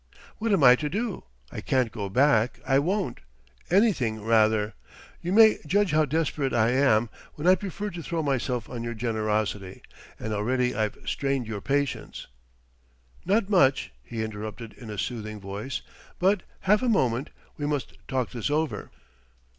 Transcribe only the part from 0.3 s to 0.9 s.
"What am I to